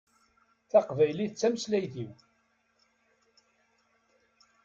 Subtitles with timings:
[0.71, 2.11] Taqbaylit d tameslayt-iw